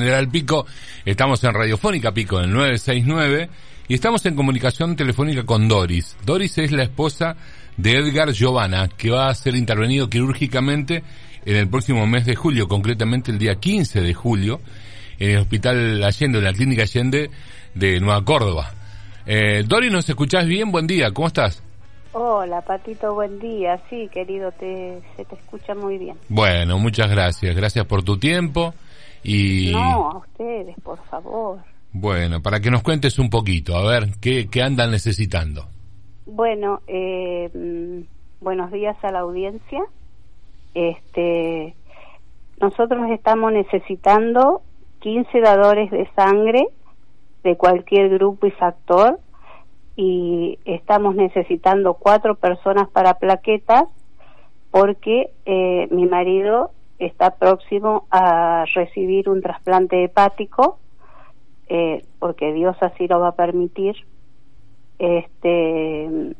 General 0.00 0.28
Pico. 0.28 0.66
Estamos 1.04 1.42
en 1.44 1.54
Radiofónica 1.54 2.12
Pico, 2.12 2.38
en 2.38 2.46
el 2.46 2.52
969, 2.52 3.48
y 3.88 3.94
estamos 3.94 4.24
en 4.26 4.34
comunicación 4.34 4.96
telefónica 4.96 5.44
con 5.44 5.68
Doris. 5.68 6.16
Doris 6.24 6.58
es 6.58 6.72
la 6.72 6.84
esposa 6.84 7.36
de 7.76 7.98
Edgar 7.98 8.32
Giovanna, 8.32 8.88
que 8.88 9.10
va 9.10 9.28
a 9.28 9.34
ser 9.34 9.54
intervenido 9.54 10.08
quirúrgicamente 10.08 11.02
en 11.44 11.56
el 11.56 11.68
próximo 11.68 12.06
mes 12.06 12.26
de 12.26 12.36
julio, 12.36 12.68
concretamente 12.68 13.30
el 13.30 13.38
día 13.38 13.54
15 13.56 14.00
de 14.00 14.14
julio, 14.14 14.60
en 15.18 15.30
el 15.30 15.38
Hospital 15.38 16.02
Allende, 16.02 16.38
en 16.38 16.44
la 16.44 16.52
Clínica 16.52 16.82
Allende 16.82 17.30
de 17.74 18.00
Nueva 18.00 18.24
Córdoba. 18.24 18.72
Eh, 19.26 19.64
Doris, 19.66 19.92
¿nos 19.92 20.08
escuchás 20.08 20.46
bien? 20.46 20.72
Buen 20.72 20.86
día, 20.86 21.10
¿cómo 21.12 21.28
estás? 21.28 21.62
Hola, 22.12 22.60
Patito, 22.62 23.14
buen 23.14 23.38
día. 23.38 23.80
Sí, 23.88 24.08
querido, 24.12 24.50
te, 24.52 25.00
se 25.16 25.24
te 25.24 25.34
escucha 25.36 25.74
muy 25.74 25.96
bien. 25.96 26.16
Bueno, 26.28 26.78
muchas 26.78 27.08
gracias. 27.08 27.54
Gracias 27.54 27.86
por 27.86 28.02
tu 28.02 28.18
tiempo 28.18 28.74
y... 29.22 29.72
No, 29.72 30.10
a 30.10 30.18
ustedes, 30.18 30.76
por 30.82 30.98
favor. 31.06 31.58
Bueno, 31.92 32.40
para 32.40 32.60
que 32.60 32.70
nos 32.70 32.82
cuentes 32.82 33.18
un 33.18 33.30
poquito, 33.30 33.76
a 33.76 33.86
ver, 33.86 34.10
¿qué, 34.20 34.48
qué 34.48 34.62
andan 34.62 34.90
necesitando? 34.90 35.66
Bueno, 36.26 36.80
eh, 36.86 37.50
mm, 37.52 38.44
buenos 38.44 38.70
días 38.70 38.96
a 39.02 39.10
la 39.10 39.20
audiencia. 39.20 39.82
Este, 40.74 41.74
nosotros 42.60 43.10
estamos 43.10 43.52
necesitando 43.52 44.62
15 45.00 45.40
dadores 45.40 45.90
de 45.90 46.08
sangre 46.14 46.66
de 47.42 47.56
cualquier 47.56 48.10
grupo 48.10 48.46
y 48.46 48.50
factor 48.52 49.18
y 49.96 50.58
estamos 50.64 51.16
necesitando 51.16 51.94
cuatro 51.94 52.36
personas 52.36 52.88
para 52.90 53.14
plaquetas 53.14 53.84
porque 54.70 55.30
eh, 55.46 55.88
mi 55.90 56.06
marido 56.06 56.70
está 57.00 57.36
próximo 57.36 58.06
a 58.10 58.64
recibir 58.74 59.28
un 59.28 59.42
trasplante 59.42 60.04
hepático 60.04 60.78
eh, 61.68 62.04
porque 62.18 62.52
Dios 62.52 62.76
así 62.80 63.08
lo 63.08 63.20
va 63.20 63.28
a 63.28 63.36
permitir 63.36 63.96
este 64.98 66.34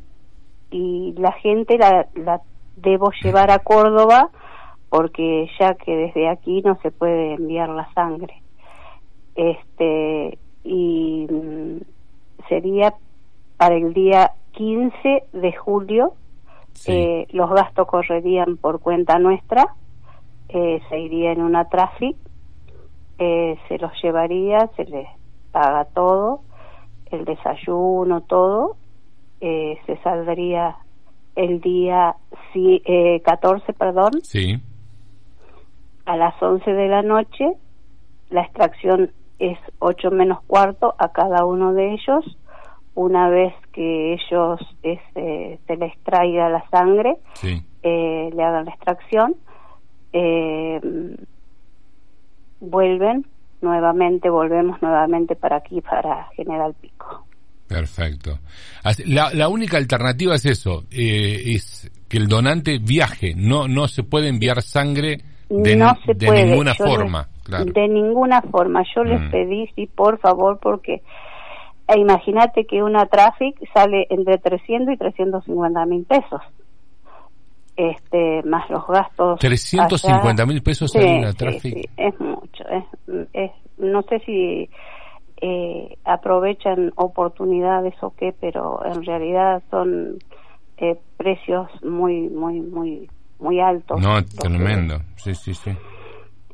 y 0.70 1.14
la 1.16 1.32
gente 1.32 1.78
la, 1.78 2.06
la 2.14 2.40
debo 2.76 3.10
llevar 3.22 3.50
a 3.50 3.60
Córdoba 3.60 4.30
porque 4.88 5.48
ya 5.58 5.74
que 5.74 5.96
desde 5.96 6.28
aquí 6.28 6.62
no 6.62 6.78
se 6.82 6.90
puede 6.90 7.34
enviar 7.34 7.68
la 7.70 7.92
sangre 7.94 8.42
este 9.34 10.38
y 10.64 11.26
mm, 11.30 11.80
sería 12.48 12.94
para 13.56 13.76
el 13.76 13.92
día 13.92 14.32
15 14.52 15.24
de 15.32 15.52
julio. 15.52 16.14
Eh, 16.86 17.26
los 17.32 17.50
gastos 17.50 17.86
correrían 17.86 18.56
por 18.56 18.80
cuenta 18.80 19.18
nuestra, 19.18 19.74
eh, 20.52 20.80
se 20.88 20.98
iría 20.98 21.32
en 21.32 21.42
una 21.42 21.68
traffic, 21.68 22.16
eh, 23.18 23.58
se 23.68 23.78
los 23.78 23.92
llevaría, 24.02 24.68
se 24.76 24.84
les 24.84 25.08
paga 25.52 25.84
todo, 25.86 26.40
el 27.10 27.24
desayuno, 27.24 28.22
todo, 28.22 28.76
se 29.40 29.98
saldría 30.04 30.76
el 31.34 31.60
día 31.60 32.14
14, 33.24 33.72
perdón, 33.72 34.20
sí. 34.22 34.60
a 36.04 36.16
las 36.16 36.40
11 36.42 36.70
de 36.70 36.88
la 36.88 37.02
noche, 37.02 37.52
la 38.28 38.42
extracción 38.42 39.10
es 39.38 39.58
8 39.78 40.10
menos 40.10 40.42
cuarto 40.46 40.94
a 40.98 41.08
cada 41.08 41.44
uno 41.44 41.72
de 41.72 41.94
ellos, 41.94 42.24
una 42.94 43.28
vez 43.28 43.54
que 43.72 44.14
ellos 44.14 44.60
este, 44.82 45.58
se 45.66 45.76
les 45.76 45.98
traiga 46.00 46.48
la 46.48 46.68
sangre, 46.70 47.16
eh, 47.82 48.30
le 48.34 48.42
hagan 48.42 48.66
la 48.66 48.72
extracción, 48.72 49.34
eh, 50.12 50.80
vuelven 52.60 53.26
nuevamente, 53.60 54.30
volvemos 54.30 54.80
nuevamente 54.82 55.36
para 55.36 55.56
aquí, 55.56 55.80
para 55.80 56.28
General 56.36 56.74
Pico. 56.80 57.24
Perfecto. 57.68 58.38
La, 59.06 59.32
la 59.32 59.48
única 59.48 59.76
alternativa 59.76 60.34
es 60.34 60.44
eso, 60.44 60.84
eh, 60.90 61.54
es 61.54 61.90
que 62.08 62.16
el 62.16 62.26
donante 62.26 62.78
viaje, 62.78 63.34
no 63.36 63.68
no 63.68 63.86
se 63.86 64.02
puede 64.02 64.28
enviar 64.28 64.60
sangre 64.62 65.18
de, 65.48 65.76
de 66.16 66.44
ninguna 66.46 66.74
forma. 66.74 67.28
De 67.48 67.88
ninguna 67.88 68.42
forma. 68.42 68.82
Yo 68.94 69.04
les 69.04 69.20
mm. 69.20 69.30
pedí, 69.30 69.68
sí, 69.76 69.86
por 69.86 70.18
favor, 70.18 70.58
porque 70.60 71.02
e 71.86 71.98
imagínate 71.98 72.66
que 72.66 72.82
una 72.82 73.06
traffic 73.06 73.56
sale 73.74 74.06
entre 74.10 74.38
300 74.38 74.94
y 74.94 74.96
350 74.96 75.86
mil 75.86 76.04
pesos. 76.04 76.40
Este, 77.80 78.42
más 78.42 78.68
los 78.68 78.86
gastos. 78.86 79.38
350 79.38 80.44
mil 80.44 80.62
pesos 80.62 80.94
en 80.96 81.20
una 81.20 81.32
traffic. 81.32 81.74
Sí, 81.74 81.84
es 81.96 82.20
mucho. 82.20 82.64
Es, 83.32 83.50
no 83.78 84.02
sé 84.02 84.18
si 84.26 84.68
eh, 85.40 85.96
aprovechan 86.04 86.92
oportunidades 86.96 87.94
o 88.02 88.12
qué, 88.14 88.34
pero 88.38 88.84
en 88.84 89.02
realidad 89.02 89.62
son 89.70 90.18
eh, 90.76 90.98
precios 91.16 91.70
muy, 91.82 92.28
muy, 92.28 92.60
muy, 92.60 93.08
muy 93.38 93.60
altos. 93.60 93.98
No, 93.98 94.22
tremendo. 94.24 94.98
Sí, 95.16 95.34
sí, 95.34 95.54
sí. 95.54 95.70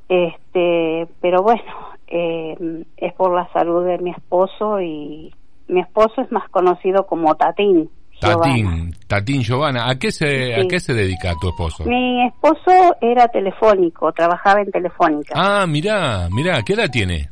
Este, 0.08 1.08
pero 1.20 1.42
bueno, 1.42 1.72
eh, 2.06 2.84
es 2.98 3.12
por 3.14 3.34
la 3.34 3.48
salud 3.52 3.84
de 3.84 3.98
mi 3.98 4.12
esposo 4.12 4.80
y 4.80 5.34
mi 5.66 5.80
esposo 5.80 6.20
es 6.20 6.30
más 6.30 6.48
conocido 6.50 7.04
como 7.08 7.34
Tatín. 7.34 7.90
Tatín, 8.20 8.92
Tatín 9.06 9.42
Giovanna, 9.42 9.88
¿a 9.88 9.98
qué 9.98 10.10
se 10.10 10.54
a 10.54 10.66
qué 10.68 10.80
se 10.80 10.94
dedica 10.94 11.34
tu 11.40 11.48
esposo? 11.48 11.84
Mi 11.84 12.26
esposo 12.26 12.96
era 13.00 13.28
telefónico, 13.28 14.12
trabajaba 14.12 14.60
en 14.62 14.70
Telefónica. 14.70 15.34
Ah, 15.36 15.66
mirá, 15.66 16.28
mirá, 16.30 16.62
¿qué 16.62 16.74
edad 16.74 16.90
tiene? 16.90 17.28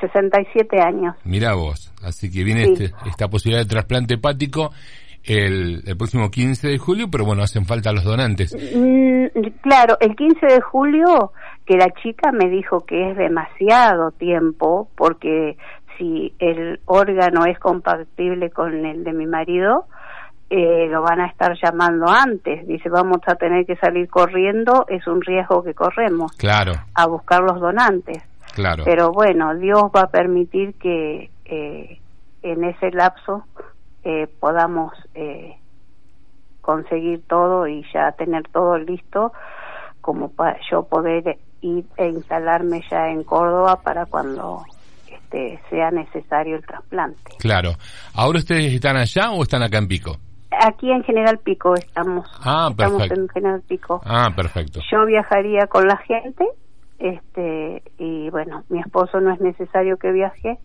67 0.00 0.80
años. 0.80 1.14
Mirá 1.24 1.54
vos, 1.54 1.92
así 2.02 2.30
que 2.30 2.42
viene 2.42 2.64
este, 2.64 2.92
esta 3.06 3.28
posibilidad 3.28 3.62
de 3.62 3.68
trasplante 3.68 4.14
hepático 4.14 4.70
el, 5.24 5.82
el, 5.86 5.96
próximo 5.96 6.30
15 6.30 6.68
de 6.68 6.78
julio, 6.78 7.08
pero 7.10 7.24
bueno, 7.24 7.42
hacen 7.42 7.66
falta 7.66 7.92
los 7.92 8.04
donantes. 8.04 8.54
Mm, 8.74 9.26
claro, 9.60 9.96
el 10.00 10.16
15 10.16 10.46
de 10.46 10.60
julio 10.60 11.32
que 11.66 11.76
la 11.76 11.90
chica 12.02 12.32
me 12.32 12.48
dijo 12.48 12.80
que 12.86 13.10
es 13.10 13.16
demasiado 13.16 14.10
tiempo 14.12 14.88
porque 14.96 15.56
si 15.98 16.34
el 16.38 16.80
órgano 16.86 17.44
es 17.44 17.58
compatible 17.58 18.50
con 18.50 18.86
el 18.86 19.04
de 19.04 19.12
mi 19.12 19.26
marido, 19.26 19.86
eh, 20.50 20.88
lo 20.88 21.02
van 21.02 21.20
a 21.20 21.26
estar 21.26 21.56
llamando 21.62 22.08
antes. 22.08 22.66
Dice, 22.66 22.88
vamos 22.88 23.20
a 23.26 23.36
tener 23.36 23.64
que 23.64 23.76
salir 23.76 24.08
corriendo, 24.08 24.84
es 24.88 25.06
un 25.06 25.22
riesgo 25.22 25.62
que 25.62 25.74
corremos. 25.74 26.32
Claro. 26.32 26.72
A 26.94 27.06
buscar 27.06 27.40
los 27.40 27.60
donantes. 27.60 28.22
Claro. 28.52 28.82
Pero 28.84 29.12
bueno, 29.12 29.54
Dios 29.54 29.84
va 29.94 30.02
a 30.02 30.10
permitir 30.10 30.74
que 30.74 31.30
eh, 31.44 32.00
en 32.42 32.64
ese 32.64 32.90
lapso 32.90 33.44
eh, 34.02 34.26
podamos 34.40 34.92
eh, 35.14 35.56
conseguir 36.60 37.22
todo 37.28 37.68
y 37.68 37.84
ya 37.94 38.10
tener 38.12 38.48
todo 38.48 38.76
listo 38.76 39.32
como 40.00 40.30
para 40.30 40.58
yo 40.68 40.82
poder 40.82 41.38
ir 41.60 41.84
e 41.96 42.08
instalarme 42.08 42.82
ya 42.90 43.08
en 43.08 43.22
Córdoba 43.22 43.80
para 43.82 44.06
cuando 44.06 44.64
este, 45.06 45.60
sea 45.70 45.90
necesario 45.90 46.56
el 46.56 46.66
trasplante. 46.66 47.36
Claro. 47.38 47.74
¿Ahora 48.14 48.38
ustedes 48.38 48.72
están 48.72 48.96
allá 48.96 49.30
o 49.30 49.42
están 49.42 49.62
acá 49.62 49.78
en 49.78 49.86
Pico? 49.86 50.16
Aquí 50.62 50.90
en 50.90 51.02
General 51.04 51.38
Pico 51.38 51.74
estamos. 51.74 52.28
Ah, 52.44 52.70
perfecto. 52.76 53.02
Estamos 53.04 53.18
en 53.18 53.28
General 53.30 53.62
Pico. 53.66 54.00
Ah, 54.04 54.30
perfecto. 54.36 54.80
Yo 54.90 55.06
viajaría 55.06 55.66
con 55.66 55.86
la 55.86 55.96
gente, 55.96 56.46
este, 56.98 57.82
y 57.98 58.28
bueno, 58.28 58.64
mi 58.68 58.80
esposo 58.80 59.20
no 59.20 59.32
es 59.32 59.40
necesario 59.40 59.96
que 59.96 60.12
viaje, 60.12 60.58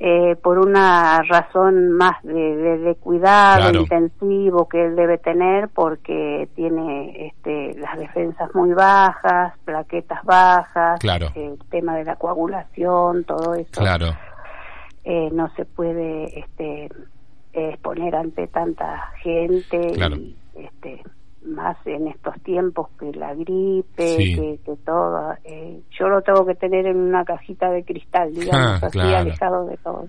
eh, 0.00 0.36
por 0.36 0.58
una 0.58 1.20
razón 1.28 1.90
más 1.90 2.22
de, 2.22 2.32
de, 2.32 2.94
cuidado 2.94 3.80
intensivo 3.80 4.68
que 4.68 4.86
él 4.86 4.94
debe 4.94 5.18
tener 5.18 5.68
porque 5.70 6.48
tiene 6.54 7.26
este, 7.26 7.76
las 7.80 7.98
defensas 7.98 8.54
muy 8.54 8.72
bajas, 8.74 9.54
plaquetas 9.64 10.24
bajas, 10.24 11.00
el 11.34 11.58
tema 11.68 11.96
de 11.96 12.04
la 12.04 12.14
coagulación, 12.14 13.24
todo 13.24 13.54
eso. 13.54 13.72
Claro. 13.72 14.16
Eh, 15.02 15.30
no 15.32 15.50
se 15.56 15.64
puede 15.64 16.38
este, 16.38 16.90
exponer 17.70 18.14
ante 18.14 18.46
tanta 18.48 19.12
gente 19.22 19.92
y 20.16 20.36
este, 20.60 21.02
más 21.44 21.76
en 21.86 22.08
estos 22.08 22.34
tiempos 22.42 22.88
que 22.98 23.12
la 23.12 23.34
gripe, 23.34 24.58
que, 24.64 24.76
todo. 24.84 25.34
Eh, 25.44 25.80
yo 25.98 26.08
lo 26.08 26.22
tengo 26.22 26.44
que 26.46 26.54
tener 26.54 26.86
en 26.86 26.96
una 26.96 27.24
cajita 27.24 27.70
de 27.70 27.84
cristal, 27.84 28.32
digamos, 28.34 28.82
ah, 28.82 28.86
así 28.86 28.98
alejado 28.98 29.66
de 29.66 29.76
todo. 29.78 30.08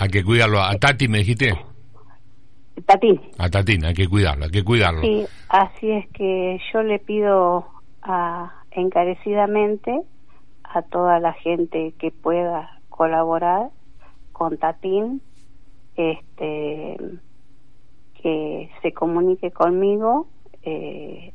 Hay 0.00 0.08
que 0.08 0.24
cuidarlo. 0.24 0.60
¿A 0.60 0.74
Tati 0.74 1.08
me 1.08 1.18
dijiste? 1.18 1.52
Tatín. 2.86 3.20
A 3.38 3.48
Tatín, 3.48 3.84
hay 3.84 3.94
que 3.94 4.08
cuidarlo, 4.08 4.44
hay 4.44 4.50
que 4.50 4.64
cuidarlo. 4.64 5.00
Sí, 5.00 5.26
así 5.48 5.90
es 5.90 6.08
que 6.12 6.58
yo 6.72 6.82
le 6.82 6.98
pido 7.00 7.66
a, 8.02 8.62
encarecidamente 8.70 10.00
a 10.64 10.82
toda 10.82 11.18
la 11.18 11.32
gente 11.32 11.94
que 11.98 12.10
pueda 12.10 12.80
colaborar 12.88 13.70
con 14.32 14.56
Tatín, 14.58 15.20
este 15.98 16.96
que 18.22 18.70
se 18.82 18.92
comunique 18.92 19.50
conmigo 19.50 20.28
eh, 20.62 21.32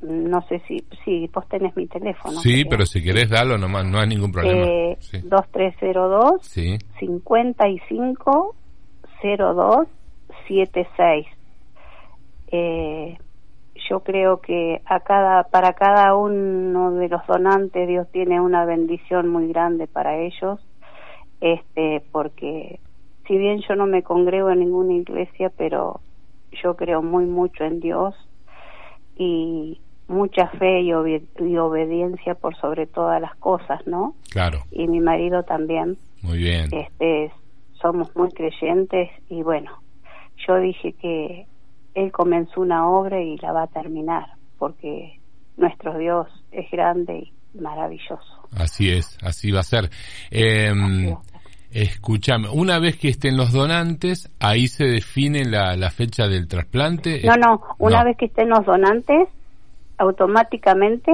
no 0.00 0.42
sé 0.42 0.60
si, 0.68 0.84
sí, 1.04 1.28
vos 1.32 1.46
tenés 1.48 1.76
mi 1.76 1.86
teléfono. 1.86 2.38
Sí, 2.38 2.64
pero 2.64 2.86
si 2.86 3.02
querés 3.02 3.28
darlo 3.28 3.58
nomás, 3.58 3.84
no 3.84 3.98
hay 3.98 4.08
ningún 4.08 4.30
problema. 4.30 4.66
Eh, 4.66 4.98
2302 5.24 6.42
sí. 6.42 6.78
55 7.00 8.54
02 9.20 9.88
76. 10.46 11.26
Eh, 12.50 13.18
yo 13.88 14.00
creo 14.00 14.40
que 14.40 14.80
a 14.86 15.00
cada, 15.00 15.44
para 15.44 15.72
cada 15.72 16.14
uno 16.14 16.92
de 16.92 17.08
los 17.08 17.26
donantes 17.26 17.88
Dios 17.88 18.06
tiene 18.12 18.40
una 18.40 18.64
bendición 18.64 19.28
muy 19.28 19.48
grande 19.48 19.86
para 19.86 20.18
ellos, 20.18 20.60
este, 21.40 22.02
porque 22.12 22.80
si 23.28 23.36
bien 23.36 23.60
yo 23.68 23.76
no 23.76 23.86
me 23.86 24.02
congrego 24.02 24.50
en 24.50 24.60
ninguna 24.60 24.94
iglesia, 24.94 25.52
pero 25.56 26.00
yo 26.62 26.74
creo 26.74 27.02
muy 27.02 27.26
mucho 27.26 27.62
en 27.62 27.78
Dios 27.78 28.14
y 29.16 29.78
mucha 30.08 30.48
fe 30.48 30.80
y, 30.80 30.92
obediencia 30.94 32.34
por 32.34 32.56
sobre 32.56 32.86
todas 32.86 33.20
las 33.20 33.36
cosas, 33.36 33.86
¿no? 33.86 34.14
Claro. 34.30 34.60
Y 34.70 34.88
mi 34.88 35.00
marido 35.00 35.42
también. 35.42 35.98
Muy 36.22 36.38
bien. 36.38 36.70
Este, 36.72 37.30
somos 37.80 38.14
muy 38.16 38.30
creyentes 38.30 39.10
y 39.28 39.42
bueno, 39.42 39.70
yo 40.46 40.56
dije 40.56 40.94
que 40.94 41.46
él 41.94 42.10
comenzó 42.10 42.62
una 42.62 42.88
obra 42.88 43.20
y 43.20 43.36
la 43.36 43.52
va 43.52 43.64
a 43.64 43.66
terminar, 43.66 44.26
porque 44.58 45.20
nuestro 45.58 45.98
Dios 45.98 46.26
es 46.50 46.70
grande 46.70 47.30
y 47.54 47.58
maravilloso. 47.58 48.38
Así 48.56 48.90
es, 48.90 49.18
así 49.22 49.50
va 49.50 49.60
a 49.60 49.64
ser. 49.64 49.90
Eh, 50.30 50.72
Escúchame, 51.70 52.48
una 52.48 52.78
vez 52.78 52.96
que 52.96 53.08
estén 53.08 53.36
los 53.36 53.52
donantes, 53.52 54.30
ahí 54.40 54.68
se 54.68 54.84
define 54.84 55.44
la, 55.44 55.76
la 55.76 55.90
fecha 55.90 56.26
del 56.26 56.48
trasplante. 56.48 57.20
No, 57.24 57.36
no, 57.36 57.62
una 57.78 58.04
vez 58.04 58.16
que 58.16 58.26
estén 58.26 58.48
los 58.48 58.64
donantes, 58.64 59.28
automáticamente, 59.98 61.12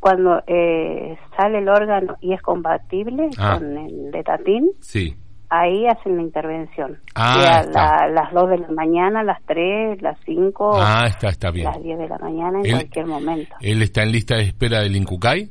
cuando 0.00 0.42
eh, 0.46 1.16
sale 1.36 1.58
el 1.58 1.68
órgano 1.68 2.16
y 2.20 2.32
es 2.32 2.42
compatible 2.42 3.28
ah. 3.38 3.58
con 3.58 3.76
el 3.78 4.10
letatín, 4.10 4.70
sí 4.80 5.16
ahí 5.50 5.86
hacen 5.86 6.16
la 6.16 6.22
intervención. 6.22 6.98
Ah, 7.14 7.64
a 7.74 8.08
las 8.08 8.32
2 8.32 8.50
de 8.50 8.58
la 8.58 8.68
mañana, 8.68 9.22
las 9.22 9.42
3, 9.46 10.00
las 10.00 10.16
5, 10.24 10.70
ah, 10.80 11.06
está, 11.08 11.28
está 11.28 11.50
bien. 11.50 11.66
las 11.66 11.82
10 11.82 11.98
de 11.98 12.08
la 12.08 12.18
mañana, 12.18 12.60
en 12.62 12.70
cualquier 12.70 13.06
momento. 13.06 13.56
¿Él 13.60 13.82
está 13.82 14.04
en 14.04 14.12
lista 14.12 14.36
de 14.36 14.44
espera 14.44 14.80
del 14.80 14.96
Incucay? 14.96 15.50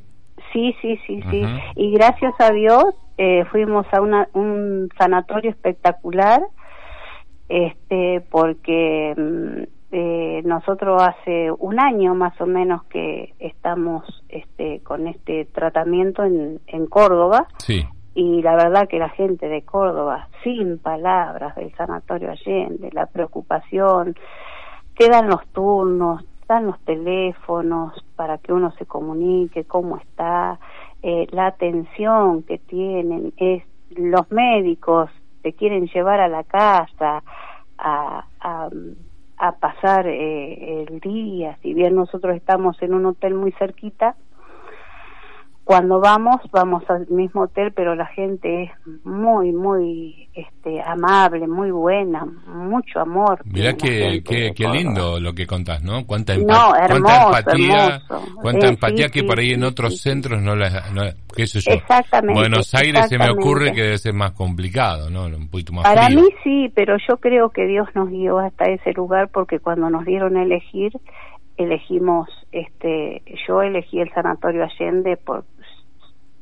Sí, 0.52 0.74
sí, 0.80 0.98
sí, 1.06 1.22
sí. 1.30 1.42
Y 1.76 1.92
gracias 1.92 2.32
a 2.40 2.50
Dios 2.50 2.84
eh, 3.22 3.44
fuimos 3.50 3.86
a 3.92 4.00
una, 4.00 4.28
un 4.32 4.88
sanatorio 4.96 5.50
espectacular, 5.50 6.40
este, 7.50 8.22
porque 8.30 9.14
mm, 9.14 9.62
eh, 9.92 10.40
nosotros 10.46 11.02
hace 11.02 11.50
un 11.50 11.78
año 11.78 12.14
más 12.14 12.40
o 12.40 12.46
menos 12.46 12.84
que 12.84 13.34
estamos 13.38 14.04
este, 14.30 14.80
con 14.84 15.06
este 15.06 15.44
tratamiento 15.44 16.24
en, 16.24 16.60
en 16.66 16.86
Córdoba. 16.86 17.46
Sí 17.58 17.86
y 18.14 18.42
la 18.42 18.56
verdad 18.56 18.88
que 18.88 18.98
la 18.98 19.10
gente 19.10 19.48
de 19.48 19.62
Córdoba, 19.62 20.28
sin 20.42 20.78
palabras 20.78 21.54
del 21.54 21.72
Sanatorio 21.76 22.30
Allende, 22.30 22.90
la 22.92 23.06
preocupación, 23.06 24.16
te 24.96 25.08
dan 25.08 25.28
los 25.28 25.46
turnos, 25.52 26.24
dan 26.48 26.66
los 26.66 26.80
teléfonos 26.80 27.92
para 28.16 28.38
que 28.38 28.52
uno 28.52 28.72
se 28.72 28.86
comunique, 28.86 29.64
cómo 29.64 29.96
está, 29.98 30.58
eh, 31.02 31.26
la 31.30 31.46
atención 31.46 32.42
que 32.42 32.58
tienen, 32.58 33.32
es 33.36 33.62
los 33.90 34.30
médicos 34.30 35.10
te 35.42 35.52
quieren 35.52 35.86
llevar 35.86 36.20
a 36.20 36.28
la 36.28 36.44
casa 36.44 37.22
a, 37.78 38.24
a, 38.40 39.52
pasar 39.58 40.06
eh, 40.06 40.84
el 40.86 41.00
día, 41.00 41.56
si 41.62 41.72
bien 41.72 41.94
nosotros 41.94 42.36
estamos 42.36 42.80
en 42.82 42.92
un 42.92 43.06
hotel 43.06 43.34
muy 43.34 43.52
cerquita, 43.52 44.14
cuando 45.70 46.00
vamos 46.00 46.40
vamos 46.50 46.82
al 46.90 47.06
mismo 47.10 47.42
hotel 47.42 47.70
pero 47.70 47.94
la 47.94 48.06
gente 48.06 48.64
es 48.64 48.70
muy 49.04 49.52
muy 49.52 50.28
este 50.34 50.82
amable 50.82 51.46
muy 51.46 51.70
buena 51.70 52.26
mucho 52.48 52.98
amor 52.98 53.40
mira 53.44 53.74
qué 53.74 54.20
qué, 54.24 54.68
lindo 54.68 55.20
lo 55.20 55.32
que 55.32 55.46
contás 55.46 55.80
no 55.84 56.04
cuánta, 56.08 56.36
no, 56.36 56.74
empatía 56.74 58.02
cuánta 58.42 58.66
empatía 58.66 59.10
que 59.10 59.22
por 59.22 59.38
ahí 59.38 59.52
en 59.52 59.62
otros 59.62 60.00
centros 60.00 60.42
no 60.42 60.56
la 60.56 60.90
no, 60.92 61.02
qué 61.36 61.46
sé 61.46 61.60
yo. 61.60 61.70
Exactamente 61.70 62.40
Buenos 62.40 62.74
Aires 62.74 63.08
se 63.08 63.16
me 63.16 63.30
ocurre 63.30 63.72
que 63.72 63.82
debe 63.82 63.98
ser 63.98 64.14
más 64.14 64.32
complicado 64.32 65.08
no 65.08 65.26
un 65.26 65.48
poquito 65.48 65.72
más 65.72 65.84
para 65.84 66.08
mí 66.08 66.24
sí 66.42 66.68
pero 66.74 66.96
yo 67.08 67.18
creo 67.18 67.50
que 67.50 67.66
Dios 67.66 67.86
nos 67.94 68.08
guió 68.08 68.40
hasta 68.40 68.64
ese 68.64 68.92
lugar 68.92 69.28
porque 69.28 69.60
cuando 69.60 69.88
nos 69.88 70.04
dieron 70.04 70.36
a 70.36 70.42
elegir 70.42 70.90
elegimos 71.56 72.28
este 72.50 73.22
yo 73.46 73.62
elegí 73.62 74.00
el 74.00 74.10
sanatorio 74.12 74.64
Allende 74.64 75.16
por 75.16 75.44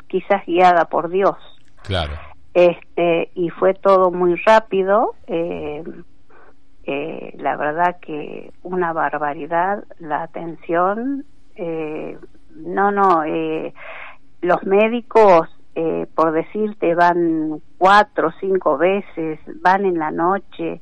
quizás 0.09 0.45
guiada 0.47 0.87
por 0.87 1.09
Dios. 1.09 1.37
Claro. 1.85 2.13
Este, 2.55 3.31
y 3.35 3.51
fue 3.51 3.75
todo 3.75 4.11
muy 4.11 4.35
rápido, 4.45 5.15
eh, 5.27 5.85
eh, 6.85 7.35
la 7.39 7.57
verdad 7.57 7.99
que 8.01 8.53
una 8.63 8.93
barbaridad, 8.93 9.85
la 9.99 10.23
atención, 10.23 11.25
eh, 11.55 12.19
no, 12.57 12.91
no, 12.91 13.23
los 14.41 14.63
médicos, 14.65 15.49
por 16.17 16.33
decirte, 16.33 16.97
van 16.97 17.61
cuatro 17.77 18.29
o 18.29 18.33
cinco 18.41 18.77
veces, 18.77 19.39
van 19.63 19.85
en 19.85 19.99
la 19.99 20.11
noche, 20.11 20.81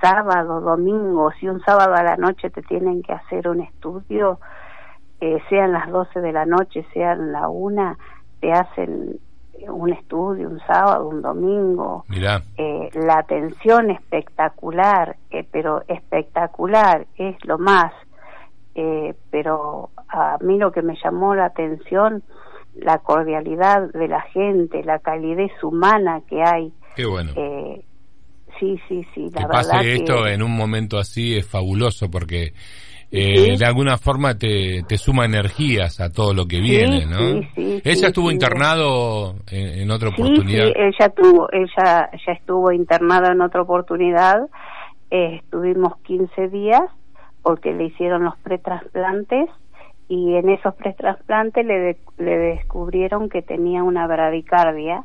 sábado, 0.00 0.60
domingo, 0.60 1.30
si 1.38 1.48
un 1.48 1.62
sábado 1.62 1.94
a 1.94 2.02
la 2.02 2.16
noche 2.16 2.50
te 2.50 2.62
tienen 2.62 3.02
que 3.02 3.12
hacer 3.12 3.46
un 3.46 3.60
estudio, 3.60 4.40
eh, 5.24 5.42
sean 5.48 5.72
las 5.72 5.90
12 5.90 6.20
de 6.20 6.32
la 6.32 6.44
noche, 6.44 6.84
sean 6.92 7.32
la 7.32 7.48
una, 7.48 7.96
te 8.40 8.52
hacen 8.52 9.18
un 9.68 9.90
estudio 9.90 10.50
un 10.50 10.60
sábado, 10.66 11.08
un 11.08 11.22
domingo. 11.22 12.04
Eh, 12.58 12.90
la 12.92 13.20
atención 13.20 13.90
espectacular, 13.90 15.16
eh, 15.30 15.46
pero 15.50 15.82
espectacular 15.88 17.06
es 17.16 17.42
lo 17.46 17.56
más. 17.56 17.90
Eh, 18.74 19.14
pero 19.30 19.88
a 20.08 20.36
mí 20.42 20.58
lo 20.58 20.72
que 20.72 20.82
me 20.82 20.94
llamó 21.02 21.34
la 21.34 21.46
atención, 21.46 22.22
la 22.74 22.98
cordialidad 22.98 23.90
de 23.94 24.08
la 24.08 24.20
gente, 24.20 24.84
la 24.84 24.98
calidez 24.98 25.52
humana 25.62 26.20
que 26.28 26.42
hay. 26.42 26.70
Qué 26.96 27.06
bueno. 27.06 27.32
sí, 28.60 28.78
sí, 28.88 29.06
sí. 29.14 29.30
La 29.32 29.40
que 29.42 29.46
pase 29.46 29.94
esto 29.94 30.26
en 30.26 30.42
un 30.42 30.54
momento 30.54 30.98
así 30.98 31.34
es 31.34 31.46
fabuloso 31.46 32.10
porque 32.10 32.52
eh, 33.16 33.56
de 33.56 33.64
alguna 33.64 33.96
forma 33.96 34.34
te, 34.36 34.82
te, 34.88 34.96
suma 34.96 35.24
energías 35.24 36.00
a 36.00 36.10
todo 36.10 36.34
lo 36.34 36.46
que 36.46 36.60
viene, 36.60 37.06
¿no? 37.06 37.46
ella 37.56 38.08
estuvo 38.08 38.30
internado 38.30 39.36
en, 39.50 39.88
otra 39.90 40.08
oportunidad. 40.08 40.66
Sí, 40.66 40.72
ella 40.76 41.08
tuvo, 41.10 41.48
ella 41.52 42.10
ya 42.26 42.32
estuvo 42.32 42.72
internada 42.72 43.30
en 43.32 43.40
otra 43.40 43.62
oportunidad. 43.62 44.48
Eh, 45.10 45.36
estuvimos 45.36 45.96
15 46.02 46.48
días 46.48 46.82
porque 47.42 47.72
le 47.72 47.84
hicieron 47.84 48.24
los 48.24 48.36
pretrasplantes 48.38 49.48
y 50.08 50.34
en 50.34 50.48
esos 50.48 50.74
pretrasplantes 50.74 51.64
le, 51.64 51.96
le 52.18 52.38
descubrieron 52.38 53.28
que 53.28 53.42
tenía 53.42 53.84
una 53.84 54.08
bradicardia. 54.08 55.04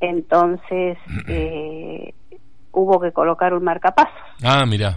Entonces 0.00 0.98
eh, 1.28 2.14
hubo 2.72 3.00
que 3.00 3.12
colocar 3.12 3.54
un 3.54 3.62
marcapasos. 3.62 4.12
Ah, 4.42 4.64
mira. 4.66 4.96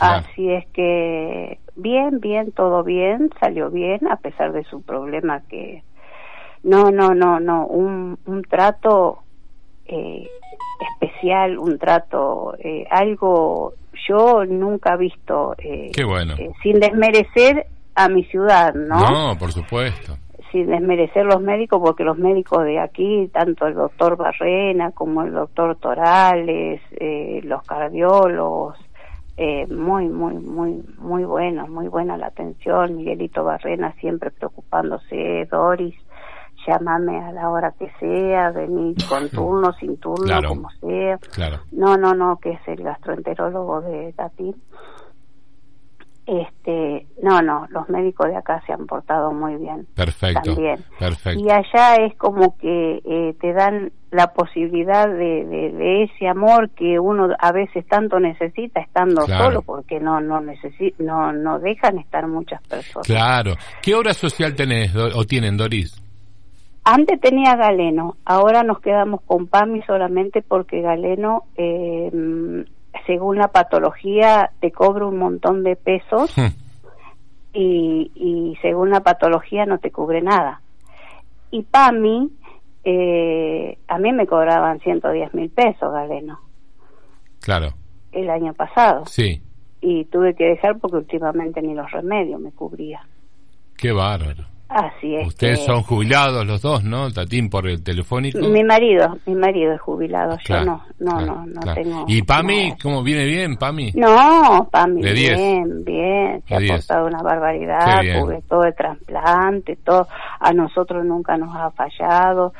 Así 0.00 0.50
es 0.50 0.66
que 0.68 1.58
bien, 1.76 2.20
bien, 2.20 2.52
todo 2.52 2.82
bien, 2.82 3.30
salió 3.40 3.70
bien 3.70 4.06
a 4.10 4.16
pesar 4.16 4.52
de 4.52 4.64
su 4.64 4.82
problema 4.82 5.42
que 5.48 5.82
no, 6.62 6.90
no, 6.90 7.14
no, 7.14 7.40
no, 7.40 7.66
un, 7.66 8.18
un 8.26 8.42
trato 8.42 9.20
eh, 9.86 10.28
especial, 10.92 11.58
un 11.58 11.78
trato, 11.78 12.54
eh, 12.58 12.86
algo 12.90 13.74
yo 14.08 14.44
nunca 14.44 14.94
he 14.94 14.98
visto, 14.98 15.54
eh, 15.58 15.90
Qué 15.94 16.04
bueno. 16.04 16.34
Eh, 16.38 16.50
sin 16.62 16.80
desmerecer 16.80 17.66
a 17.94 18.08
mi 18.08 18.24
ciudad, 18.24 18.74
¿no? 18.74 18.98
No, 18.98 19.38
por 19.38 19.52
supuesto. 19.52 20.16
Sin 20.50 20.66
desmerecer 20.66 21.24
los 21.26 21.40
médicos, 21.40 21.80
porque 21.82 22.02
los 22.02 22.18
médicos 22.18 22.64
de 22.64 22.80
aquí, 22.80 23.30
tanto 23.32 23.66
el 23.66 23.74
doctor 23.74 24.16
Barrena 24.16 24.90
como 24.92 25.22
el 25.22 25.32
doctor 25.32 25.76
Torales, 25.76 26.80
eh, 26.98 27.40
los 27.44 27.62
cardiólogos, 27.62 28.76
eh, 29.36 29.66
muy, 29.68 30.08
muy, 30.08 30.34
muy, 30.34 30.82
muy 30.98 31.24
bueno, 31.24 31.66
muy 31.66 31.88
buena 31.88 32.16
la 32.16 32.26
atención. 32.26 32.96
Miguelito 32.96 33.44
Barrena 33.44 33.94
siempre 34.00 34.30
preocupándose, 34.30 35.48
Doris, 35.50 35.94
llámame 36.66 37.18
a 37.20 37.32
la 37.32 37.48
hora 37.48 37.72
que 37.78 37.90
sea, 37.98 38.50
venir 38.50 38.96
con 39.08 39.28
turno, 39.30 39.72
sin 39.74 39.96
turno, 39.98 40.40
como 40.46 40.68
sea. 40.80 41.18
No, 41.72 41.96
no, 41.96 42.14
no, 42.14 42.38
que 42.38 42.52
es 42.52 42.68
el 42.68 42.82
gastroenterólogo 42.82 43.80
de 43.82 44.12
Tatín. 44.12 44.56
Este, 46.26 47.06
no, 47.22 47.42
no, 47.42 47.66
los 47.70 47.88
médicos 47.88 48.28
de 48.28 48.36
acá 48.36 48.62
se 48.66 48.72
han 48.72 48.86
portado 48.86 49.32
muy 49.32 49.56
bien. 49.56 49.86
Perfecto. 49.94 50.54
También. 50.54 50.84
Perfecto. 50.98 51.40
Y 51.40 51.50
allá 51.50 51.96
es 51.96 52.14
como 52.16 52.56
que 52.58 53.00
eh, 53.04 53.34
te 53.40 53.52
dan 53.52 53.90
la 54.10 54.32
posibilidad 54.32 55.08
de, 55.08 55.44
de, 55.44 56.02
ese 56.02 56.26
amor 56.26 56.70
que 56.70 56.98
uno 56.98 57.28
a 57.38 57.52
veces 57.52 57.86
tanto 57.86 58.18
necesita 58.18 58.80
estando 58.80 59.26
solo 59.26 59.62
porque 59.62 60.00
no 60.00 60.20
no 60.20 60.40
no 60.40 61.32
no 61.32 61.58
dejan 61.60 61.98
estar 61.98 62.26
muchas 62.26 62.60
personas 62.62 63.06
claro 63.06 63.54
qué 63.80 63.94
obra 63.94 64.12
social 64.12 64.56
tenés 64.56 64.96
o 64.96 65.24
tienen 65.24 65.56
Doris 65.56 66.02
antes 66.82 67.20
tenía 67.20 67.54
Galeno 67.54 68.16
ahora 68.24 68.64
nos 68.64 68.80
quedamos 68.80 69.20
con 69.22 69.46
Pami 69.46 69.80
solamente 69.82 70.42
porque 70.42 70.80
Galeno 70.80 71.44
eh, 71.56 72.10
según 73.06 73.38
la 73.38 73.48
patología 73.48 74.50
te 74.60 74.72
cobra 74.72 75.06
un 75.06 75.18
montón 75.18 75.62
de 75.62 75.76
pesos 75.76 76.36
hmm. 76.36 76.48
y, 77.52 78.10
y 78.14 78.58
según 78.62 78.90
la 78.90 79.00
patología 79.00 79.66
no 79.66 79.78
te 79.78 79.90
cubre 79.90 80.22
nada 80.22 80.60
y 81.50 81.62
Pami 81.62 82.30
eh, 82.84 83.78
a 83.88 83.98
mí 83.98 84.12
me 84.12 84.26
cobraban 84.26 84.80
110 84.80 85.34
mil 85.34 85.50
pesos, 85.50 85.92
Galeno. 85.92 86.40
Claro. 87.40 87.74
El 88.12 88.30
año 88.30 88.54
pasado. 88.54 89.04
Sí. 89.06 89.42
Y 89.80 90.04
tuve 90.06 90.34
que 90.34 90.44
dejar 90.44 90.78
porque 90.78 90.98
últimamente 90.98 91.62
ni 91.62 91.74
los 91.74 91.90
remedios 91.90 92.40
me 92.40 92.52
cubría. 92.52 93.06
Qué 93.76 93.92
bárbaro. 93.92 94.44
Así 94.70 95.16
es. 95.16 95.26
Ustedes 95.26 95.64
son 95.64 95.82
jubilados 95.82 96.46
los 96.46 96.62
dos, 96.62 96.84
¿no? 96.84 97.10
Tatín 97.10 97.50
por 97.50 97.66
el 97.66 97.82
telefónico. 97.82 98.38
Mi 98.38 98.62
marido, 98.62 99.18
mi 99.26 99.34
marido 99.34 99.72
es 99.72 99.80
jubilado, 99.80 100.38
yo 100.46 100.64
no, 100.64 100.84
no, 101.00 101.20
no, 101.20 101.44
no 101.44 101.74
tengo. 101.74 102.04
¿Y 102.06 102.22
Pami, 102.22 102.74
cómo 102.80 103.02
viene 103.02 103.24
bien, 103.24 103.56
Pami? 103.56 103.90
No, 103.96 104.68
Pami, 104.70 105.02
bien, 105.02 105.84
bien, 105.84 106.44
se 106.46 106.54
ha 106.54 106.58
aportado 106.58 107.06
una 107.08 107.20
barbaridad, 107.20 108.00
tuve 108.20 108.42
todo 108.48 108.62
el 108.62 108.74
trasplante, 108.76 109.74
todo, 109.74 110.06
a 110.38 110.52
nosotros 110.52 111.04
nunca 111.04 111.36
nos 111.36 111.52
ha 111.56 111.72
fallado, 111.72 112.52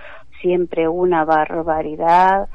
siempre 0.43 0.89
una 0.89 1.25
barbaridad, 1.25 2.49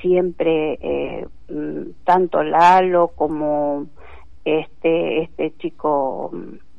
siempre 0.00 0.78
eh, 0.80 1.26
mm, 1.48 2.04
tanto 2.04 2.44
Lalo 2.44 3.08
como 3.08 3.86
este, 4.44 5.22
este 5.22 5.52
chico 5.58 6.30
mm, 6.32 6.69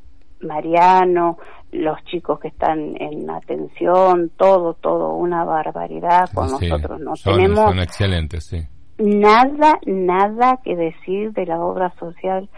Mariano, 0.42 1.38
los 1.72 2.02
chicos 2.04 2.38
que 2.40 2.48
están 2.48 2.96
en 3.00 3.28
atención, 3.30 4.30
todo, 4.36 4.74
todo, 4.74 5.14
una 5.14 5.44
barbaridad 5.44 6.28
con 6.34 6.50
nosotros. 6.50 7.00
No 7.00 7.14
tenemos 7.22 7.70
son 7.70 7.80
excelentes, 7.80 8.44
sí. 8.44 8.62
nada, 8.98 9.78
nada 9.86 10.60
que 10.64 10.76
decir 10.76 11.32
de 11.32 11.46
la 11.46 11.60
obra 11.60 11.92
social 11.98 12.48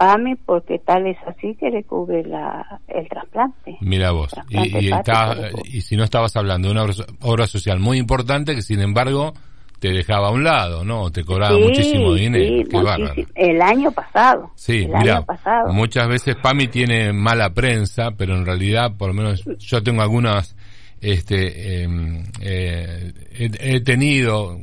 PAMI 0.00 0.36
porque 0.46 0.78
tal 0.78 1.06
es 1.06 1.18
así 1.26 1.54
que 1.56 1.68
le 1.68 1.84
cubre 1.84 2.24
la, 2.24 2.80
el 2.88 3.06
trasplante. 3.06 3.76
Mira 3.82 4.12
vos, 4.12 4.34
y, 4.48 4.88
y, 4.88 4.90
y, 5.64 5.80
si 5.82 5.94
no 5.94 6.04
estabas 6.04 6.34
hablando 6.36 6.68
de 6.68 6.72
una 6.72 6.86
obra, 7.20 7.46
social 7.46 7.80
muy 7.80 7.98
importante 7.98 8.54
que 8.54 8.62
sin 8.62 8.80
embargo 8.80 9.34
te 9.80 9.88
dejaba 9.88 10.28
a 10.28 10.30
un 10.30 10.44
lado, 10.44 10.84
¿no? 10.84 11.10
Te 11.10 11.24
cobraba 11.24 11.58
muchísimo 11.58 12.14
dinero. 12.14 12.44
El 13.34 13.62
año 13.62 13.90
pasado. 13.90 14.52
Sí, 14.54 14.86
mira, 14.86 15.24
muchas 15.68 16.06
veces 16.06 16.36
PAMI 16.36 16.68
tiene 16.68 17.14
mala 17.14 17.50
prensa, 17.54 18.10
pero 18.16 18.36
en 18.36 18.44
realidad, 18.44 18.94
por 18.96 19.08
lo 19.08 19.14
menos 19.14 19.42
yo 19.58 19.82
tengo 19.82 20.02
algunas, 20.02 20.54
este, 21.00 21.82
em, 21.82 22.22
eh, 22.42 23.12
he, 23.32 23.80
tenido 23.80 24.58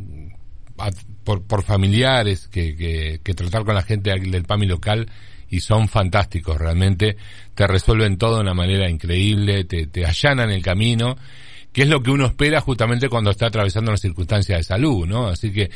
por, 1.24 1.42
por 1.42 1.64
familiares 1.64 2.48
que, 2.48 2.76
que, 2.76 3.20
que 3.24 3.34
tratar 3.34 3.66
con 3.66 3.74
la 3.74 3.82
gente 3.82 4.12
del 4.12 4.44
PAMI 4.44 4.68
local 4.68 5.10
y 5.50 5.62
son 5.62 5.88
fantásticos, 5.88 6.60
realmente 6.60 7.18
te 7.56 7.66
resuelven 7.66 8.20
todo 8.20 8.36
de 8.36 8.42
una 8.42 8.54
manera 8.54 8.88
increíble, 8.88 9.64
te, 9.64 9.88
te 9.88 10.06
allanan 10.06 10.52
el 10.52 10.62
camino 10.62 11.18
que 11.78 11.84
es 11.84 11.90
lo 11.90 12.02
que 12.02 12.10
uno 12.10 12.26
espera 12.26 12.60
justamente 12.60 13.08
cuando 13.08 13.30
está 13.30 13.46
atravesando 13.46 13.92
una 13.92 14.00
circunstancia 14.00 14.58
de 14.58 14.64
salud, 14.64 15.06
¿no? 15.06 15.28
Así 15.28 15.54
que 15.54 15.70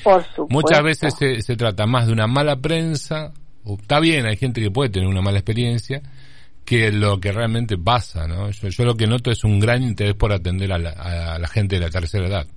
muchas 0.49 0.81
veces 0.81 1.13
se, 1.13 1.55
trata 1.55 1.85
más 1.85 2.07
de 2.07 2.13
una 2.13 2.25
mala 2.25 2.55
prensa, 2.55 3.31
o 3.63 3.75
está 3.79 3.99
bien, 3.99 4.25
hay 4.25 4.35
gente 4.35 4.61
que 4.61 4.71
puede 4.71 4.89
tener 4.89 5.07
una 5.07 5.21
mala 5.21 5.37
experiencia, 5.37 6.01
que 6.65 6.91
lo 6.91 7.19
que 7.19 7.31
realmente 7.31 7.77
pasa, 7.77 8.27
¿no? 8.27 8.49
Yo, 8.49 8.83
lo 8.83 8.95
que 8.95 9.05
noto 9.05 9.29
es 9.29 9.43
un 9.43 9.59
gran 9.59 9.83
interés 9.83 10.15
por 10.15 10.33
atender 10.33 10.73
a 10.73 10.79
la, 10.79 10.89
a 10.89 11.37
la 11.37 11.47
gente 11.47 11.75
de 11.75 11.81
la 11.81 11.91
tercera 11.91 12.25
edad. 12.25 12.47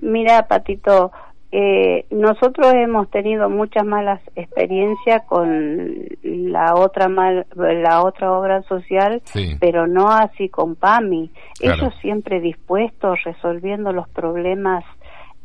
Mira, 0.00 0.48
Patito, 0.48 1.12
eh, 1.52 2.06
nosotros 2.10 2.72
hemos 2.74 3.10
tenido 3.10 3.50
muchas 3.50 3.84
malas 3.84 4.20
experiencias 4.36 5.22
con 5.24 6.06
la 6.22 6.76
otra 6.76 7.08
mal, 7.08 7.44
la 7.56 8.02
otra 8.02 8.32
obra 8.32 8.62
social, 8.62 9.20
pero 9.58 9.88
no 9.88 10.08
así 10.10 10.48
con 10.48 10.76
PAMI. 10.76 11.30
Ellos 11.60 11.92
siempre 12.00 12.40
dispuestos, 12.40 13.18
resolviendo 13.24 13.92
los 13.92 14.08
problemas 14.10 14.84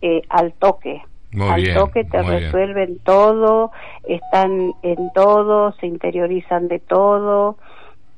eh, 0.02 0.22
al 0.30 0.54
toque. 0.54 1.02
al 1.40 1.74
toque 1.74 2.04
te 2.04 2.22
resuelven 2.22 3.00
todo, 3.00 3.72
están 4.08 4.74
en 4.84 5.12
todo, 5.14 5.72
se 5.80 5.88
interiorizan 5.88 6.68
de 6.68 6.80
todo. 6.80 7.58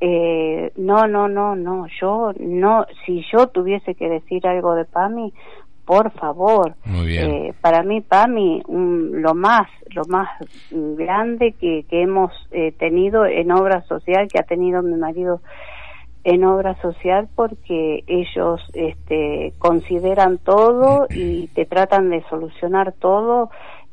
Eh, 0.02 0.74
no, 0.76 1.08
no, 1.08 1.28
no, 1.28 1.56
no, 1.56 1.88
yo 2.00 2.32
no, 2.38 2.86
si 3.06 3.26
yo 3.32 3.48
tuviese 3.48 3.96
que 3.96 4.10
decir 4.10 4.46
algo 4.46 4.76
de 4.76 4.86
PAMI, 4.86 5.34
por 5.88 6.12
favor. 6.12 6.76
Eh, 6.86 7.54
para 7.62 7.82
mí, 7.82 8.02
PAMI, 8.02 8.62
lo 8.68 9.34
más, 9.34 9.70
lo 9.96 10.04
más 10.10 10.28
grande 10.70 11.54
que, 11.54 11.86
que 11.90 12.02
hemos 12.02 12.30
eh, 12.52 12.74
tenido 12.74 13.26
en 13.26 13.52
obra 13.54 13.82
social, 13.88 14.28
que 14.28 14.38
ha 14.38 14.44
tenido 14.44 14.84
mi 14.84 14.98
marido 14.98 15.42
en 16.26 16.44
obra 16.44 16.76
social, 16.82 17.30
porque 17.34 18.04
ellos 18.06 18.60
este, 18.74 19.54
consideran 19.60 20.40
todo 20.40 21.08
y 21.10 21.48
te 21.56 21.66
tratan 21.66 22.10
de 22.10 22.22
solucionar 22.30 22.94
todo. 23.00 23.50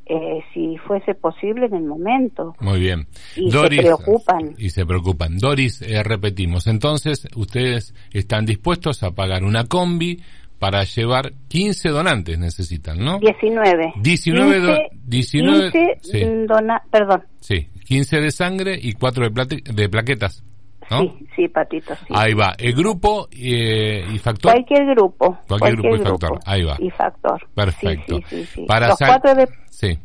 Eh, 0.07 0.43
si 0.53 0.77
fuese 0.87 1.15
posible 1.15 1.65
en 1.65 1.77
el 1.77 1.85
momento. 1.85 2.55
Muy 2.61 2.79
bien. 2.79 3.07
Y 3.37 3.51
se 3.51 3.69
preocupan. 3.69 4.55
Y 4.59 4.69
se 4.69 4.85
preocupan. 4.85 5.39
Doris, 5.39 5.83
repetimos, 6.05 6.67
entonces 6.67 7.27
ustedes 7.35 7.95
están 8.13 8.45
dispuestos 8.45 9.03
a 9.03 9.13
pagar 9.13 9.45
una 9.45 9.65
combi, 9.65 10.21
para 10.65 10.83
llevar 10.85 11.31
15 11.49 11.91
donantes 11.91 12.39
necesitan, 12.39 12.97
¿no? 12.99 13.19
19. 13.19 13.93
19, 13.97 14.89
19 15.05 15.71
15 16.01 16.47
dona, 16.47 16.83
perdón. 16.91 17.23
Sí, 17.39 17.69
15 17.85 18.17
de 18.17 18.31
sangre 18.31 18.79
y 18.81 18.95
4 18.95 19.29
de, 19.29 19.63
de 19.63 19.89
plaquetas. 19.91 20.43
¿no? 20.91 21.01
Sí, 21.01 21.13
sí, 21.37 21.49
patito, 21.49 21.95
sí. 21.97 22.07
Ahí 22.15 22.33
va, 22.33 22.55
el 22.59 22.73
grupo 22.75 23.29
eh, 23.31 24.07
y 24.11 24.19
factor. 24.19 24.53
Cualquier 24.53 24.87
grupo. 24.95 25.39
Cualquier, 25.47 25.77
grupo, 25.77 25.97
y 25.97 25.99
factor, 25.99 26.41
ahí 26.47 26.63
va. 26.63 26.77
Y 26.79 26.91
factor. 26.91 27.47
Perfecto. 27.55 28.17
Sí, 28.17 28.25
sí, 28.31 28.47
sí, 28.47 28.65
Para 28.67 28.89
Los 28.89 28.99
cuatro 28.99 29.35
de... 29.35 29.47
Sí. 29.69 29.99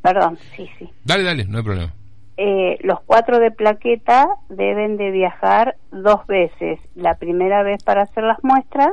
Perdón, 0.00 0.38
sí, 0.56 0.66
sí. 0.78 0.88
Dale, 1.04 1.22
dale, 1.22 1.44
no 1.44 1.58
hay 1.58 1.64
problema. 1.64 1.94
Eh, 2.38 2.76
los 2.82 3.00
cuatro 3.06 3.38
de 3.38 3.50
plaqueta 3.50 4.26
deben 4.50 4.98
de 4.98 5.10
viajar 5.10 5.76
dos 5.90 6.26
veces. 6.26 6.78
La 6.94 7.14
primera 7.14 7.62
vez 7.62 7.82
para 7.82 8.02
hacer 8.02 8.24
las 8.24 8.42
muestras, 8.42 8.90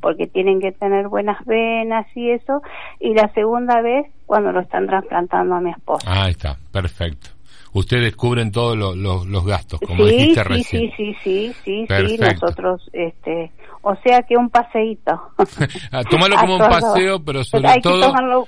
porque 0.00 0.26
tienen 0.26 0.60
que 0.60 0.70
tener 0.70 1.08
buenas 1.08 1.44
venas 1.46 2.06
y 2.14 2.30
eso, 2.30 2.62
y 3.00 3.14
la 3.14 3.32
segunda 3.34 3.80
vez 3.80 4.06
cuando 4.24 4.52
lo 4.52 4.60
están 4.60 4.86
trasplantando 4.86 5.56
a 5.56 5.60
mi 5.60 5.70
esposa. 5.70 6.06
ahí 6.06 6.30
está, 6.30 6.56
perfecto. 6.70 7.30
Ustedes 7.72 8.16
cubren 8.16 8.52
todos 8.52 8.76
los 8.76 9.44
gastos, 9.44 9.80
como 9.80 10.06
dijiste 10.06 10.42
sí, 10.42 10.48
recién. 10.48 10.82
Sí, 10.82 10.92
sí, 10.96 11.16
sí, 11.22 11.54
sí, 11.64 11.86
sí, 11.86 12.18
nosotros, 12.18 12.88
este, 12.92 13.52
o 13.82 13.94
sea 13.96 14.22
que 14.22 14.36
un 14.36 14.48
paseíto. 14.48 15.20
Ah, 15.92 16.02
tómalo 16.08 16.36
como 16.40 16.54
un 16.54 16.60
paseo, 16.60 17.22
pero 17.22 17.44
sobre 17.44 17.80
todo... 17.82 18.46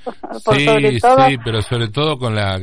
sí, 0.54 0.66
sí, 1.00 1.38
pero 1.44 1.60
sobre 1.60 1.88
todo 1.88 2.18
con 2.18 2.34
la 2.34 2.58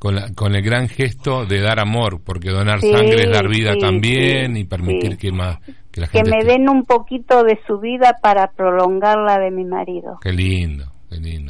con, 0.00 0.34
con 0.34 0.56
el 0.56 0.62
gran 0.62 0.88
gesto 0.88 1.46
de 1.46 1.60
dar 1.60 1.78
amor, 1.78 2.20
porque 2.24 2.50
donar 2.50 2.80
sangre 2.80 3.22
es 3.22 3.30
dar 3.30 3.46
vida 3.48 3.74
también 3.78 4.56
y 4.56 4.64
permitir 4.64 5.16
que 5.16 5.30
más 5.30 5.60
que 5.92 6.00
la 6.00 6.06
gente 6.08 6.30
que 6.30 6.36
me 6.36 6.44
den 6.44 6.68
un 6.68 6.84
poquito 6.84 7.44
de 7.44 7.60
su 7.68 7.78
vida 7.78 8.16
para 8.20 8.48
prolongar 8.48 9.18
la 9.18 9.38
de 9.38 9.52
mi 9.52 9.64
marido. 9.64 10.18
Qué 10.20 10.32
lindo 10.32 10.99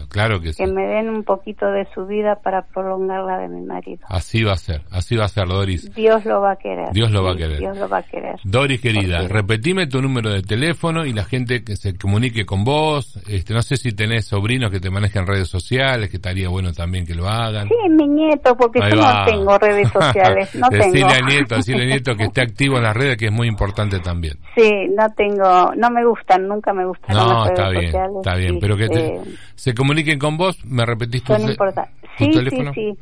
claro 0.08 0.40
que, 0.40 0.52
que 0.52 0.66
me 0.66 0.86
den 0.86 1.08
un 1.08 1.24
poquito 1.24 1.70
de 1.70 1.86
su 1.94 2.06
vida 2.06 2.36
para 2.42 2.62
prolongar 2.62 3.24
la 3.24 3.38
de 3.38 3.48
mi 3.48 3.62
marido. 3.62 4.00
Así 4.08 4.42
va 4.42 4.52
a 4.52 4.56
ser, 4.56 4.82
así 4.90 5.16
va 5.16 5.24
a 5.24 5.28
ser, 5.28 5.46
Doris. 5.46 5.94
Dios 5.94 6.24
lo 6.24 6.40
va 6.40 6.52
a 6.52 6.56
querer. 6.56 6.92
Dios 6.92 7.10
lo 7.10 7.22
va 7.22 7.32
a 7.32 7.36
querer. 7.36 7.58
Dios 7.58 7.76
lo 7.76 7.88
va 7.88 7.98
a 7.98 8.02
querer. 8.02 8.36
Doris, 8.44 8.80
querida, 8.80 9.26
repetime 9.28 9.86
tu 9.86 10.00
número 10.00 10.30
de 10.30 10.42
teléfono 10.42 11.04
y 11.04 11.12
la 11.12 11.24
gente 11.24 11.62
que 11.62 11.76
se 11.76 11.96
comunique 11.96 12.44
con 12.44 12.64
vos. 12.64 13.18
Este, 13.28 13.54
no 13.54 13.62
sé 13.62 13.76
si 13.76 13.92
tenés 13.92 14.26
sobrinos 14.26 14.70
que 14.70 14.80
te 14.80 14.90
manejen 14.90 15.26
redes 15.26 15.48
sociales, 15.48 16.10
que 16.10 16.16
estaría 16.16 16.48
bueno 16.48 16.72
también 16.72 17.06
que 17.06 17.14
lo 17.14 17.28
hagan. 17.28 17.68
Sí, 17.68 17.74
mi 17.90 18.06
nieto, 18.06 18.56
porque 18.56 18.80
yo 18.80 18.96
no 18.96 19.24
tengo 19.24 19.58
redes 19.58 19.88
sociales. 19.92 20.54
No 20.54 20.68
decile 20.70 21.04
al 21.04 21.26
nieto, 21.26 21.56
decile 21.56 21.82
al 21.82 21.88
nieto 21.88 22.16
que 22.16 22.24
esté 22.24 22.42
activo 22.42 22.78
en 22.78 22.84
las 22.84 22.96
redes, 22.96 23.16
que 23.16 23.26
es 23.26 23.32
muy 23.32 23.48
importante 23.48 24.00
también. 24.00 24.38
Sí, 24.56 24.70
no 24.96 25.08
tengo, 25.16 25.72
no 25.76 25.90
me 25.90 26.04
gustan, 26.04 26.46
nunca 26.48 26.72
me 26.72 26.84
gustan 26.84 27.16
no, 27.16 27.44
las 27.44 27.50
está 27.50 27.68
bien, 27.70 27.92
Está 28.16 28.34
bien, 28.36 28.58
pero 28.60 28.76
que 28.76 28.88
te, 28.88 29.20
se 29.60 29.74
comuniquen 29.74 30.18
con 30.18 30.38
vos, 30.38 30.64
me 30.64 30.86
repetís 30.86 31.22
tu, 31.22 31.34
sí, 31.36 32.30
teléfono. 32.30 32.72
Sí, 32.72 32.96
sí, 32.96 32.98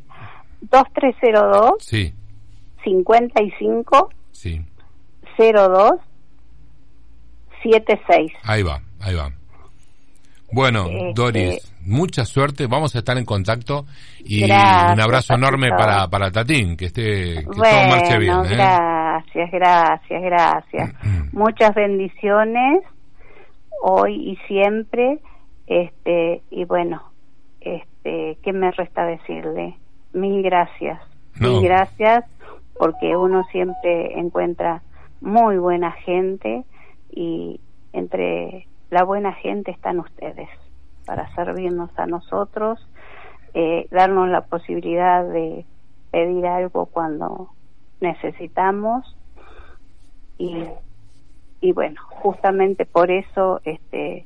2302 0.69 1.71
sí. 1.79 2.13
55 2.83 4.09
sí. 4.33 4.61
02 5.37 5.91
76. 7.63 8.33
Ahí 8.43 8.61
va, 8.61 8.81
ahí 8.99 9.15
va. 9.15 9.31
Bueno, 10.51 10.87
Este, 10.89 11.13
Doris, 11.15 11.73
mucha 11.85 12.25
suerte, 12.25 12.67
vamos 12.67 12.93
a 12.93 12.99
estar 12.99 13.17
en 13.17 13.23
contacto 13.23 13.85
y 14.19 14.45
Gracias, 14.45 14.93
un 14.95 14.99
abrazo 14.99 15.33
enorme 15.35 15.69
para, 15.69 16.09
para 16.09 16.29
Tatín, 16.29 16.75
que 16.75 16.87
esté, 16.87 17.35
que 17.35 17.43
todo 17.43 17.55
Bueno, 17.55 17.87
marche 17.89 18.17
bien. 18.17 18.35
¿eh? 18.35 18.55
gracias, 18.55 19.51
gracias, 19.51 20.21
gracias. 20.21 20.93
Muchas 21.31 21.73
bendiciones 21.73 22.83
hoy 23.81 24.31
y 24.31 24.35
siempre. 24.47 25.19
Este, 25.69 26.41
y 26.49 26.65
bueno, 26.65 27.03
este, 27.61 28.39
¿qué 28.41 28.53
me 28.53 28.71
resta 28.71 29.05
decirle? 29.05 29.77
Mil 30.13 30.41
gracias. 30.41 30.99
No. 31.39 31.49
Mil 31.49 31.63
gracias 31.63 32.25
porque 32.77 33.15
uno 33.15 33.43
siempre 33.51 34.17
encuentra 34.17 34.81
muy 35.21 35.57
buena 35.57 35.91
gente 35.91 36.63
y 37.11 37.61
entre 37.93 38.67
la 38.89 39.03
buena 39.03 39.33
gente 39.33 39.69
están 39.69 39.99
ustedes 39.99 40.49
para 41.05 41.33
servirnos 41.35 41.91
a 41.99 42.07
nosotros, 42.07 42.79
eh, 43.53 43.87
darnos 43.91 44.27
la 44.29 44.41
posibilidad 44.41 45.23
de 45.23 45.65
pedir 46.09 46.47
algo 46.47 46.87
cuando 46.87 47.49
necesitamos 48.01 49.15
y, 50.39 50.63
y 51.61 51.73
bueno, 51.73 52.01
justamente 52.09 52.87
por 52.87 53.11
eso 53.11 53.61
este 53.65 54.25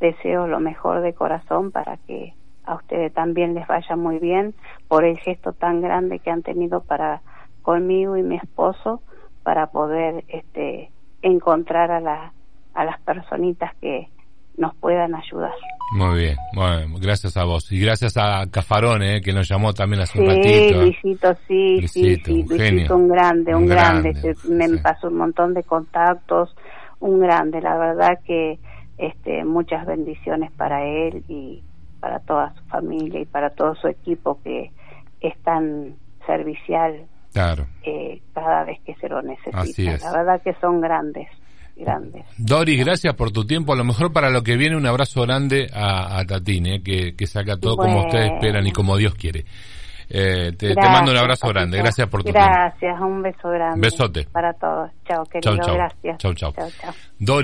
deseo 0.00 0.46
lo 0.46 0.60
mejor 0.60 1.00
de 1.00 1.12
corazón 1.14 1.70
para 1.70 1.96
que 2.06 2.34
a 2.64 2.74
ustedes 2.76 3.12
también 3.12 3.54
les 3.54 3.66
vaya 3.66 3.96
muy 3.96 4.18
bien 4.18 4.54
por 4.88 5.04
el 5.04 5.18
gesto 5.18 5.52
tan 5.52 5.80
grande 5.80 6.18
que 6.18 6.30
han 6.30 6.42
tenido 6.42 6.80
para 6.82 7.20
conmigo 7.62 8.16
y 8.16 8.22
mi 8.22 8.36
esposo 8.36 9.02
para 9.42 9.66
poder 9.68 10.24
este 10.28 10.90
encontrar 11.22 11.90
a 11.90 12.00
la 12.00 12.32
a 12.74 12.84
las 12.84 13.00
personitas 13.02 13.72
que 13.80 14.08
nos 14.56 14.74
puedan 14.76 15.14
ayudar. 15.14 15.52
Muy 15.96 16.18
bien, 16.20 16.36
bueno, 16.54 16.96
gracias 17.00 17.36
a 17.36 17.44
vos. 17.44 17.70
Y 17.70 17.80
gracias 17.80 18.16
a 18.16 18.44
Cafarone, 18.50 19.16
eh, 19.16 19.20
que 19.20 19.32
nos 19.32 19.48
llamó 19.48 19.72
también 19.72 20.02
hace 20.02 20.18
un 20.20 20.26
Sí, 20.26 20.34
ratito. 20.36 20.48
eh. 20.80 20.82
Luisito, 20.82 21.34
sí, 21.46 21.76
Luisito, 21.80 22.24
sí, 22.24 22.24
sí, 22.24 22.32
un 22.32 22.48
Luisito, 22.58 22.96
un 22.96 23.08
grande, 23.08 23.54
un, 23.54 23.62
Un 23.62 23.68
grande. 23.68 24.12
me 24.48 24.68
sí. 24.68 24.78
pasó 24.82 25.08
un 25.08 25.16
montón 25.16 25.54
de 25.54 25.62
contactos, 25.64 26.54
un 27.00 27.20
grande. 27.20 27.60
La 27.60 27.76
verdad 27.76 28.18
que 28.24 28.58
este, 28.98 29.44
muchas 29.44 29.86
bendiciones 29.86 30.50
para 30.52 30.84
él 30.84 31.24
y 31.28 31.62
para 32.00 32.20
toda 32.20 32.54
su 32.54 32.64
familia 32.66 33.20
y 33.20 33.24
para 33.26 33.50
todo 33.50 33.74
su 33.76 33.88
equipo 33.88 34.38
que 34.42 34.70
es 35.20 35.36
tan 35.42 35.94
servicial 36.26 37.06
Claro. 37.32 37.66
eh, 37.82 38.20
cada 38.34 38.64
vez 38.64 38.78
que 38.84 38.94
se 38.96 39.08
lo 39.08 39.20
necesita. 39.22 39.60
Así 39.60 39.86
es. 39.88 40.02
La 40.02 40.12
verdad 40.12 40.40
que 40.42 40.54
son 40.60 40.80
grandes, 40.80 41.28
grandes. 41.76 42.24
Doris, 42.38 42.84
gracias 42.84 43.14
por 43.14 43.32
tu 43.32 43.44
tiempo. 43.44 43.72
A 43.72 43.76
lo 43.76 43.84
mejor 43.84 44.12
para 44.12 44.30
lo 44.30 44.42
que 44.42 44.56
viene 44.56 44.76
un 44.76 44.86
abrazo 44.86 45.22
grande 45.22 45.66
a, 45.72 46.18
a 46.20 46.24
Tatín, 46.24 46.66
eh, 46.66 46.82
que, 46.82 47.16
que 47.16 47.26
saca 47.26 47.56
todo 47.56 47.76
como 47.76 48.02
ustedes 48.04 48.32
esperan 48.34 48.66
y 48.66 48.72
como 48.72 48.96
Dios 48.96 49.14
quiere. 49.14 49.44
Eh, 50.10 50.52
te, 50.56 50.74
mando 50.76 51.10
un 51.12 51.16
abrazo 51.16 51.48
grande. 51.48 51.78
Gracias 51.78 52.08
por 52.08 52.22
tu 52.22 52.30
tiempo. 52.30 52.40
Gracias, 52.46 53.00
un 53.00 53.22
beso 53.22 53.48
grande. 53.48 53.80
Besote. 53.80 54.24
Para 54.30 54.52
todos. 54.52 54.90
Chao, 55.08 55.24
querido. 55.24 55.56
Chau, 55.56 55.66
chau. 55.66 55.74
Gracias. 55.74 56.18
Chau, 56.18 56.34
chau. 56.34 56.52
chau, 56.52 56.68
chau. 56.80 56.92
Doris. 57.18 57.32